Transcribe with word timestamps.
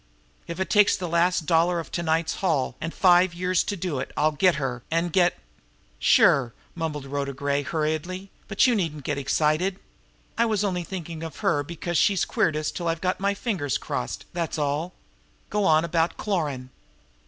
If 0.47 0.59
it 0.59 0.71
takes 0.71 0.95
the 0.97 1.07
last 1.07 1.45
dollar 1.45 1.79
of 1.79 1.91
to 1.91 2.01
night's 2.01 2.37
haul, 2.37 2.75
and 2.81 2.91
five 2.91 3.35
years 3.35 3.63
to 3.65 3.77
do 3.77 3.99
it, 3.99 4.11
I'll 4.17 4.31
get 4.31 4.55
her, 4.55 4.81
and 4.89 5.13
get" 5.13 5.37
"Sure!" 6.15 6.53
mumbled 6.73 7.05
Rhoda 7.05 7.33
Gray 7.33 7.61
hurriedly. 7.61 8.31
"But 8.47 8.65
you 8.65 8.73
needn't 8.73 9.03
get 9.03 9.19
excited! 9.19 9.79
I 10.39 10.47
was 10.47 10.63
only 10.63 10.83
thinking 10.83 11.21
of 11.21 11.41
her 11.45 11.61
because 11.61 11.99
she's 11.99 12.25
queered 12.25 12.57
us 12.57 12.71
till 12.71 12.87
I've 12.87 12.99
got 12.99 13.19
my 13.19 13.35
fingers 13.35 13.77
crossed, 13.77 14.25
that's 14.33 14.57
all. 14.57 14.93
Go 15.51 15.65
on 15.65 15.85
about 15.85 16.17
Cloran." 16.17 16.71